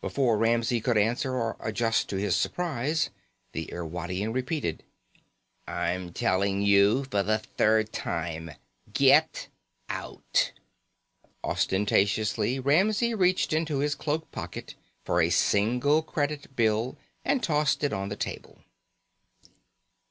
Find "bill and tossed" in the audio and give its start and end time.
16.56-17.84